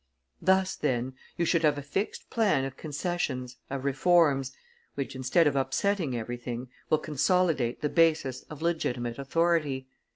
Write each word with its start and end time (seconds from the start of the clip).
"Thus, 0.41 0.75
then, 0.75 1.13
you 1.37 1.45
should 1.45 1.61
have 1.61 1.77
a 1.77 1.83
fixed 1.83 2.31
plan 2.31 2.65
of 2.65 2.75
concessions, 2.75 3.57
of 3.69 3.85
reforms, 3.85 4.51
which, 4.95 5.15
instead 5.15 5.45
of 5.45 5.55
upsetting 5.55 6.17
everything, 6.17 6.69
will 6.89 6.97
consolidate 6.97 7.81
the 7.81 7.87
basis 7.89 8.41
of 8.49 8.63
legitimate 8.63 9.19
authority. 9.19 9.85